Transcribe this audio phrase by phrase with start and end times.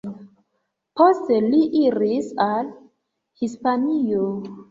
[1.01, 2.73] Poste li iris al
[3.45, 4.27] Hispanio.